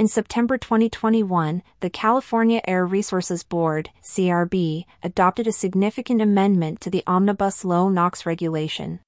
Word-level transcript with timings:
In 0.00 0.08
September 0.08 0.56
2021, 0.56 1.62
the 1.80 1.90
California 1.90 2.62
Air 2.66 2.86
Resources 2.86 3.42
Board, 3.42 3.90
CARB, 4.02 4.86
adopted 5.02 5.46
a 5.46 5.52
significant 5.52 6.22
amendment 6.22 6.80
to 6.80 6.88
the 6.88 7.04
Omnibus 7.06 7.66
Low 7.66 7.90
NOx 7.90 8.24
regulation. 8.24 9.00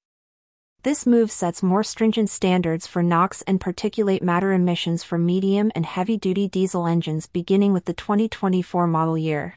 This 0.83 1.07
move 1.07 1.31
sets 1.31 1.63
more 1.63 1.81
stringent 1.81 2.29
standards 2.29 2.85
for 2.85 3.01
NOx 3.01 3.41
and 3.47 3.59
particulate 3.59 4.21
matter 4.21 4.53
emissions 4.53 5.03
for 5.03 5.17
medium 5.17 5.71
and 5.73 5.87
heavy 5.87 6.15
duty 6.15 6.47
diesel 6.47 6.85
engines 6.85 7.25
beginning 7.25 7.73
with 7.73 7.85
the 7.85 7.93
2024 7.93 8.85
model 8.85 9.17
year. 9.17 9.55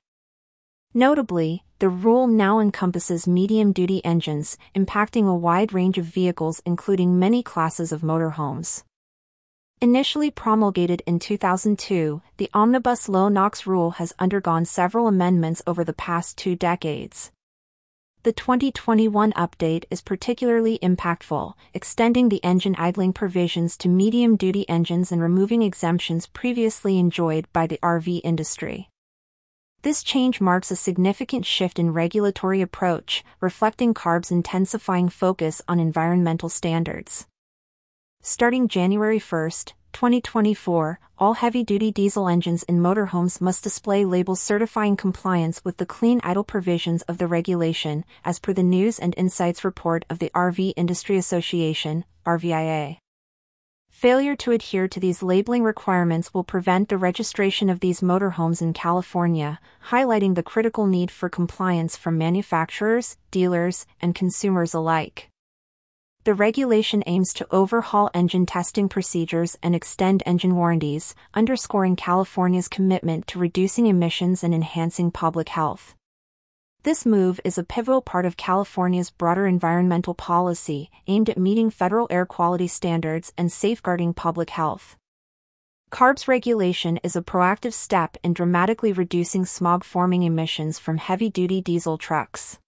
Notably, 0.94 1.64
the 1.80 1.90
rule 1.90 2.26
now 2.26 2.60
encompasses 2.60 3.28
medium 3.28 3.72
duty 3.72 4.02
engines, 4.06 4.56
impacting 4.74 5.28
a 5.28 5.36
wide 5.36 5.74
range 5.74 5.98
of 5.98 6.06
vehicles, 6.06 6.62
including 6.64 7.18
many 7.18 7.42
classes 7.42 7.92
of 7.92 8.00
motorhomes. 8.00 8.84
Initially 9.82 10.30
promulgated 10.30 11.02
in 11.06 11.18
2002, 11.18 12.22
the 12.38 12.48
Omnibus 12.54 13.10
Low 13.10 13.28
NOx 13.28 13.66
rule 13.66 13.90
has 13.92 14.14
undergone 14.18 14.64
several 14.64 15.06
amendments 15.06 15.60
over 15.66 15.84
the 15.84 15.92
past 15.92 16.38
two 16.38 16.56
decades. 16.56 17.30
The 18.22 18.32
2021 18.32 19.34
update 19.34 19.84
is 19.90 20.00
particularly 20.00 20.78
impactful, 20.78 21.52
extending 21.74 22.30
the 22.30 22.42
engine 22.42 22.74
idling 22.78 23.12
provisions 23.12 23.76
to 23.76 23.90
medium 23.90 24.36
duty 24.36 24.66
engines 24.66 25.12
and 25.12 25.20
removing 25.20 25.60
exemptions 25.60 26.26
previously 26.26 26.98
enjoyed 26.98 27.46
by 27.52 27.66
the 27.66 27.78
RV 27.82 28.22
industry. 28.24 28.88
This 29.82 30.02
change 30.02 30.40
marks 30.40 30.70
a 30.70 30.76
significant 30.76 31.44
shift 31.44 31.78
in 31.78 31.92
regulatory 31.92 32.62
approach, 32.62 33.22
reflecting 33.42 33.92
CARB's 33.92 34.30
intensifying 34.30 35.10
focus 35.10 35.60
on 35.68 35.78
environmental 35.78 36.48
standards. 36.48 37.26
Starting 38.28 38.66
January 38.66 39.20
1, 39.20 39.50
2024, 39.92 40.98
all 41.16 41.34
heavy-duty 41.34 41.92
diesel 41.92 42.26
engines 42.26 42.64
in 42.64 42.80
motorhomes 42.80 43.40
must 43.40 43.62
display 43.62 44.04
labels 44.04 44.40
certifying 44.40 44.96
compliance 44.96 45.64
with 45.64 45.76
the 45.76 45.86
clean 45.86 46.20
idle 46.24 46.42
provisions 46.42 47.02
of 47.02 47.18
the 47.18 47.28
regulation, 47.28 48.04
as 48.24 48.40
per 48.40 48.52
the 48.52 48.64
News 48.64 48.98
and 48.98 49.14
Insights 49.16 49.64
report 49.64 50.04
of 50.10 50.18
the 50.18 50.32
RV 50.34 50.72
Industry 50.76 51.16
Association, 51.16 52.04
RVIA. 52.26 52.98
Failure 53.90 54.34
to 54.34 54.50
adhere 54.50 54.88
to 54.88 54.98
these 54.98 55.22
labeling 55.22 55.62
requirements 55.62 56.34
will 56.34 56.42
prevent 56.42 56.88
the 56.88 56.98
registration 56.98 57.70
of 57.70 57.78
these 57.78 58.00
motorhomes 58.00 58.60
in 58.60 58.72
California, 58.72 59.60
highlighting 59.90 60.34
the 60.34 60.42
critical 60.42 60.88
need 60.88 61.12
for 61.12 61.28
compliance 61.28 61.96
from 61.96 62.18
manufacturers, 62.18 63.18
dealers, 63.30 63.86
and 64.02 64.16
consumers 64.16 64.74
alike. 64.74 65.30
The 66.26 66.34
regulation 66.34 67.04
aims 67.06 67.32
to 67.34 67.46
overhaul 67.52 68.10
engine 68.12 68.46
testing 68.46 68.88
procedures 68.88 69.56
and 69.62 69.76
extend 69.76 70.24
engine 70.26 70.56
warranties, 70.56 71.14
underscoring 71.34 71.94
California's 71.94 72.66
commitment 72.66 73.28
to 73.28 73.38
reducing 73.38 73.86
emissions 73.86 74.42
and 74.42 74.52
enhancing 74.52 75.12
public 75.12 75.50
health. 75.50 75.94
This 76.82 77.06
move 77.06 77.40
is 77.44 77.58
a 77.58 77.62
pivotal 77.62 78.02
part 78.02 78.26
of 78.26 78.36
California's 78.36 79.08
broader 79.08 79.46
environmental 79.46 80.14
policy 80.14 80.90
aimed 81.06 81.30
at 81.30 81.38
meeting 81.38 81.70
federal 81.70 82.08
air 82.10 82.26
quality 82.26 82.66
standards 82.66 83.32
and 83.38 83.52
safeguarding 83.52 84.12
public 84.12 84.50
health. 84.50 84.96
CARB's 85.92 86.26
regulation 86.26 86.96
is 87.04 87.14
a 87.14 87.22
proactive 87.22 87.72
step 87.72 88.16
in 88.24 88.32
dramatically 88.32 88.92
reducing 88.92 89.44
smog 89.44 89.84
forming 89.84 90.24
emissions 90.24 90.76
from 90.80 90.96
heavy 90.96 91.30
duty 91.30 91.60
diesel 91.60 91.96
trucks 91.96 92.58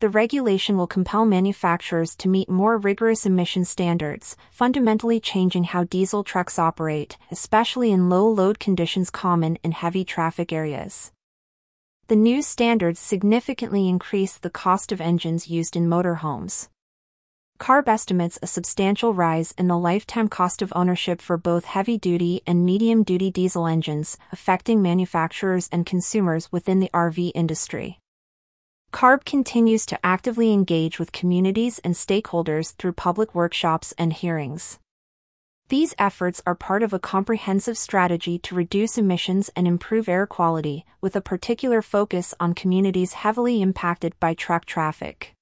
the 0.00 0.08
regulation 0.10 0.76
will 0.76 0.86
compel 0.86 1.24
manufacturers 1.24 2.14
to 2.16 2.28
meet 2.28 2.50
more 2.50 2.76
rigorous 2.76 3.24
emission 3.24 3.64
standards, 3.64 4.36
fundamentally 4.50 5.18
changing 5.18 5.64
how 5.64 5.84
diesel 5.84 6.22
trucks 6.22 6.58
operate, 6.58 7.16
especially 7.30 7.90
in 7.90 8.10
low 8.10 8.28
load 8.28 8.58
conditions 8.58 9.08
common 9.08 9.56
in 9.62 9.72
heavy 9.72 10.04
traffic 10.04 10.52
areas. 10.52 11.12
The 12.08 12.16
new 12.16 12.42
standards 12.42 13.00
significantly 13.00 13.88
increase 13.88 14.36
the 14.36 14.50
cost 14.50 14.92
of 14.92 15.00
engines 15.00 15.48
used 15.48 15.76
in 15.76 15.88
motorhomes. 15.88 16.68
CARB 17.58 17.88
estimates 17.88 18.38
a 18.42 18.46
substantial 18.46 19.14
rise 19.14 19.54
in 19.56 19.66
the 19.66 19.78
lifetime 19.78 20.28
cost 20.28 20.60
of 20.60 20.72
ownership 20.76 21.22
for 21.22 21.38
both 21.38 21.64
heavy 21.64 21.96
duty 21.96 22.42
and 22.46 22.66
medium 22.66 23.02
duty 23.02 23.30
diesel 23.30 23.66
engines, 23.66 24.18
affecting 24.30 24.82
manufacturers 24.82 25.70
and 25.72 25.86
consumers 25.86 26.52
within 26.52 26.80
the 26.80 26.90
RV 26.92 27.32
industry. 27.34 27.98
CARB 28.96 29.26
continues 29.26 29.84
to 29.84 29.98
actively 30.02 30.54
engage 30.54 30.98
with 30.98 31.12
communities 31.12 31.78
and 31.80 31.92
stakeholders 31.92 32.74
through 32.76 32.92
public 32.92 33.34
workshops 33.34 33.92
and 33.98 34.10
hearings. 34.10 34.78
These 35.68 35.94
efforts 35.98 36.40
are 36.46 36.54
part 36.54 36.82
of 36.82 36.94
a 36.94 36.98
comprehensive 36.98 37.76
strategy 37.76 38.38
to 38.38 38.54
reduce 38.54 38.96
emissions 38.96 39.50
and 39.54 39.68
improve 39.68 40.08
air 40.08 40.26
quality, 40.26 40.86
with 41.02 41.14
a 41.14 41.20
particular 41.20 41.82
focus 41.82 42.32
on 42.40 42.54
communities 42.54 43.12
heavily 43.12 43.60
impacted 43.60 44.18
by 44.18 44.32
truck 44.32 44.64
traffic. 44.64 45.34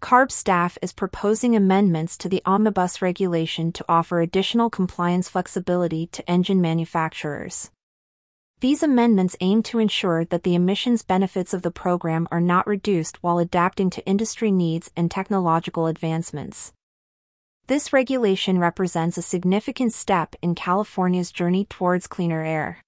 CARB 0.00 0.30
staff 0.30 0.78
is 0.80 0.92
proposing 0.92 1.56
amendments 1.56 2.16
to 2.18 2.28
the 2.28 2.42
omnibus 2.46 3.02
regulation 3.02 3.72
to 3.72 3.84
offer 3.88 4.20
additional 4.20 4.70
compliance 4.70 5.28
flexibility 5.28 6.06
to 6.06 6.30
engine 6.30 6.60
manufacturers. 6.60 7.72
These 8.60 8.82
amendments 8.82 9.36
aim 9.40 9.62
to 9.64 9.78
ensure 9.78 10.26
that 10.26 10.42
the 10.42 10.54
emissions 10.54 11.02
benefits 11.02 11.54
of 11.54 11.62
the 11.62 11.70
program 11.70 12.28
are 12.30 12.42
not 12.42 12.66
reduced 12.66 13.16
while 13.22 13.38
adapting 13.38 13.88
to 13.88 14.04
industry 14.06 14.50
needs 14.50 14.90
and 14.94 15.10
technological 15.10 15.86
advancements. 15.86 16.74
This 17.68 17.90
regulation 17.90 18.58
represents 18.58 19.16
a 19.16 19.22
significant 19.22 19.94
step 19.94 20.36
in 20.42 20.54
California's 20.54 21.32
journey 21.32 21.64
towards 21.64 22.06
cleaner 22.06 22.44
air. 22.44 22.82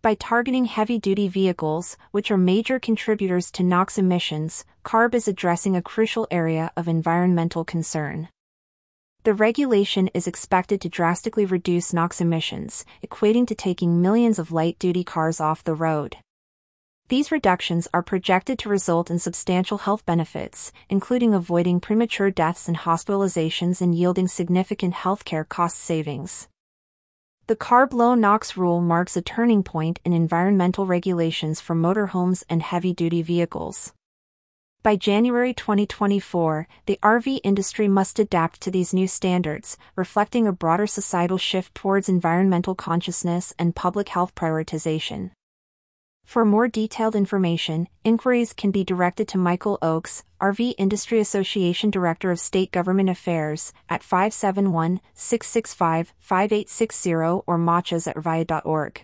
By 0.00 0.14
targeting 0.14 0.66
heavy 0.66 1.00
duty 1.00 1.26
vehicles, 1.26 1.96
which 2.12 2.30
are 2.30 2.36
major 2.36 2.78
contributors 2.78 3.50
to 3.52 3.64
NOx 3.64 3.98
emissions, 3.98 4.64
CARB 4.84 5.16
is 5.16 5.26
addressing 5.26 5.74
a 5.74 5.82
crucial 5.82 6.28
area 6.30 6.70
of 6.76 6.86
environmental 6.86 7.64
concern. 7.64 8.28
The 9.24 9.32
regulation 9.32 10.08
is 10.08 10.26
expected 10.26 10.82
to 10.82 10.90
drastically 10.90 11.46
reduce 11.46 11.94
NOx 11.94 12.20
emissions, 12.20 12.84
equating 13.02 13.46
to 13.46 13.54
taking 13.54 14.02
millions 14.02 14.38
of 14.38 14.52
light 14.52 14.78
duty 14.78 15.02
cars 15.02 15.40
off 15.40 15.64
the 15.64 15.72
road. 15.72 16.18
These 17.08 17.32
reductions 17.32 17.88
are 17.94 18.02
projected 18.02 18.58
to 18.58 18.68
result 18.68 19.10
in 19.10 19.18
substantial 19.18 19.78
health 19.78 20.04
benefits, 20.04 20.72
including 20.90 21.32
avoiding 21.32 21.80
premature 21.80 22.30
deaths 22.30 22.68
and 22.68 22.76
hospitalizations 22.76 23.80
and 23.80 23.94
yielding 23.94 24.28
significant 24.28 24.92
healthcare 24.92 25.48
cost 25.48 25.78
savings. 25.78 26.48
The 27.46 27.56
CARB 27.56 27.94
low 27.94 28.14
NOx 28.14 28.58
rule 28.58 28.82
marks 28.82 29.16
a 29.16 29.22
turning 29.22 29.62
point 29.62 30.00
in 30.04 30.12
environmental 30.12 30.84
regulations 30.84 31.62
for 31.62 31.74
motorhomes 31.74 32.44
and 32.50 32.62
heavy 32.62 32.92
duty 32.92 33.22
vehicles. 33.22 33.94
By 34.84 34.96
January 34.96 35.54
2024, 35.54 36.68
the 36.84 36.98
RV 37.02 37.40
industry 37.42 37.88
must 37.88 38.18
adapt 38.18 38.60
to 38.60 38.70
these 38.70 38.92
new 38.92 39.08
standards, 39.08 39.78
reflecting 39.96 40.46
a 40.46 40.52
broader 40.52 40.86
societal 40.86 41.38
shift 41.38 41.74
towards 41.74 42.10
environmental 42.10 42.74
consciousness 42.74 43.54
and 43.58 43.74
public 43.74 44.10
health 44.10 44.34
prioritization. 44.34 45.30
For 46.26 46.44
more 46.44 46.68
detailed 46.68 47.16
information, 47.16 47.88
inquiries 48.04 48.52
can 48.52 48.70
be 48.72 48.84
directed 48.84 49.26
to 49.28 49.38
Michael 49.38 49.78
Oakes, 49.80 50.22
RV 50.38 50.74
Industry 50.76 51.18
Association 51.18 51.90
Director 51.90 52.30
of 52.30 52.38
State 52.38 52.70
Government 52.70 53.08
Affairs, 53.08 53.72
at 53.88 54.02
571 54.02 55.00
665 55.14 56.12
5860 56.18 57.14
or 57.46 57.56
machas 57.56 58.06
at 58.06 58.16
rvia.org. 58.16 59.00